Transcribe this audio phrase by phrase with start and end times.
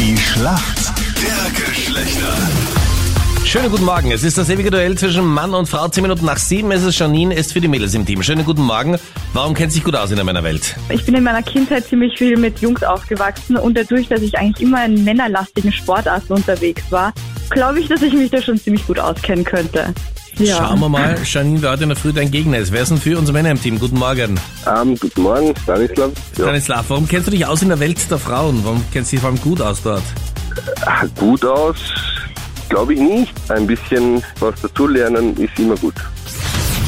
[0.00, 2.34] Die Schlacht der Geschlechter.
[3.44, 4.10] Schönen guten Morgen.
[4.10, 5.88] Es ist das ewige Duell zwischen Mann und Frau.
[5.88, 6.98] Zehn Minuten nach sieben ist es.
[6.98, 8.22] Janine ist für die Mädels im Team.
[8.22, 8.98] Schönen guten Morgen.
[9.34, 10.74] Warum kennt sich gut aus in der Männerwelt?
[10.88, 14.66] Ich bin in meiner Kindheit ziemlich viel mit Jungs aufgewachsen und dadurch, dass ich eigentlich
[14.66, 17.12] immer in männerlastigen Sportarten unterwegs war,
[17.50, 19.92] glaube ich, dass ich mich da schon ziemlich gut auskennen könnte.
[20.40, 20.56] Ja.
[20.56, 22.72] Schauen wir mal, Janine, wer heute in der Früh dein Gegner ist.
[22.72, 23.78] Wer ist denn für unsere Männer im Team?
[23.78, 24.40] Guten Morgen.
[24.66, 26.12] Ähm, guten Morgen, Stanislav.
[26.36, 28.64] Ja, Stanislav, warum kennst du dich aus in der Welt der Frauen?
[28.64, 30.02] Warum kennst du dich vor allem gut aus dort?
[31.18, 31.76] gut aus,
[32.70, 33.34] glaube ich nicht.
[33.50, 35.94] Ein bisschen was dazulernen ist immer gut.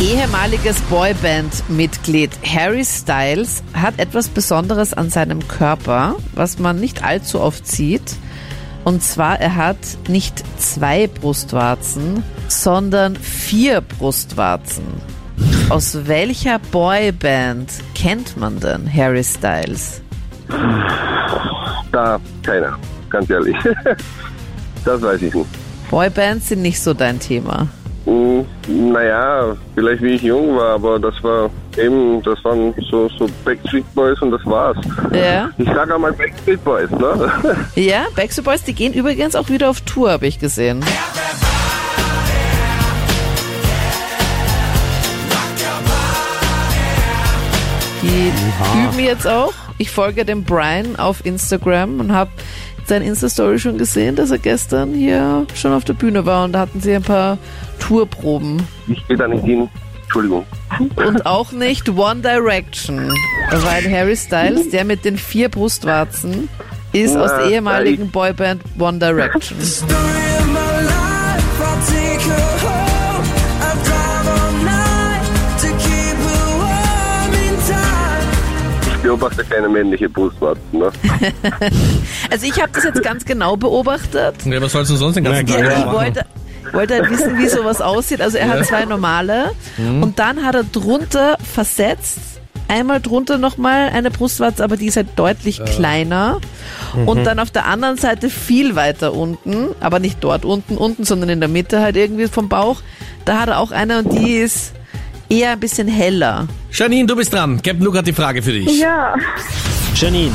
[0.00, 7.66] Ehemaliges Boyband-Mitglied Harry Styles hat etwas Besonderes an seinem Körper, was man nicht allzu oft
[7.66, 8.16] sieht.
[8.84, 9.78] Und zwar, er hat
[10.08, 14.84] nicht zwei Brustwarzen, sondern vier Brustwarzen.
[15.68, 20.00] Aus welcher Boyband kennt man denn Harry Styles?
[21.92, 22.78] Da, keiner,
[23.10, 23.56] ganz ehrlich.
[24.84, 25.46] das weiß ich nicht.
[25.90, 27.68] Boybands sind nicht so dein Thema.
[28.04, 33.28] Hm, naja, vielleicht wie ich jung war, aber das war eben, das waren so, so
[33.44, 34.76] Backstreet Boys und das war's.
[35.12, 35.50] Ja.
[35.58, 37.30] Ich sage einmal Backstreet Boys, ne?
[37.74, 40.84] Ja, Backstreet Boys, die gehen übrigens auch wieder auf Tour, habe ich gesehen.
[48.06, 49.52] Die üben jetzt auch.
[49.78, 52.30] Ich folge dem Brian auf Instagram und habe
[52.86, 56.60] seine Insta-Story schon gesehen, dass er gestern hier schon auf der Bühne war und da
[56.60, 57.38] hatten sie ein paar
[57.80, 58.62] Tourproben.
[58.86, 59.68] Ich gehe da nicht hin.
[60.02, 60.46] Entschuldigung.
[60.94, 63.12] Und auch nicht One Direction,
[63.50, 66.48] weil Harry Styles, der mit den vier Brustwarzen,
[66.92, 69.58] ist aus der ehemaligen Boyband One Direction.
[79.06, 80.90] Beobachte keine männliche Brustwarzen, ne?
[82.30, 84.34] Also ich habe das jetzt ganz genau beobachtet.
[84.44, 85.92] Ja, was sollst du sonst den ganzen Ja, Tag ich machen?
[85.96, 86.24] wollte,
[86.72, 88.20] wollte halt wissen, wie sowas aussieht.
[88.20, 92.18] Also er hat zwei normale und dann hat er drunter versetzt,
[92.68, 96.40] einmal drunter nochmal eine Brustwarze, aber die ist halt deutlich kleiner.
[97.06, 101.28] Und dann auf der anderen Seite viel weiter unten, aber nicht dort unten, unten, sondern
[101.28, 102.80] in der Mitte halt irgendwie vom Bauch.
[103.24, 104.72] Da hat er auch eine und die ist
[105.28, 106.46] eher ein bisschen heller.
[106.72, 107.56] Janine, du bist dran.
[107.62, 108.80] Captain Luke hat die Frage für dich.
[108.80, 109.14] Ja,
[109.94, 110.32] Janine,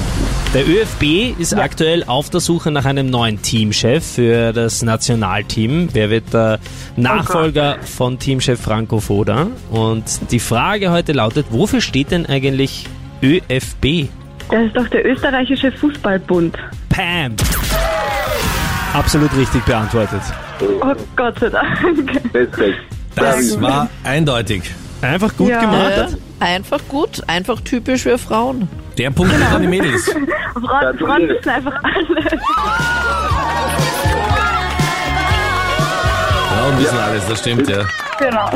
[0.54, 5.90] der ÖFB ist aktuell auf der Suche nach einem neuen Teamchef für das Nationalteam.
[5.94, 6.60] Wer wird der
[6.96, 9.48] Nachfolger von Teamchef Franco Foda?
[9.70, 12.86] Und die Frage heute lautet, wofür steht denn eigentlich
[13.22, 14.10] ÖFB?
[14.50, 16.58] das ist doch der österreichische Fußballbund.
[16.90, 17.36] Pam!
[18.94, 20.22] Absolut richtig beantwortet.
[20.82, 22.12] Oh Gott sei Dank.
[22.34, 23.01] Respekt.
[23.16, 24.64] Das war eindeutig.
[25.02, 25.60] Einfach gut Ja.
[25.62, 25.92] gemacht.
[26.40, 28.68] Äh, einfach gut, einfach typisch für Frauen.
[28.98, 30.04] Der Punkt geht an die Mädels.
[30.54, 32.42] Frauen, Frauen wissen einfach alles.
[36.50, 37.86] Frauen wissen alles, das stimmt, ja.
[38.20, 38.50] Genau.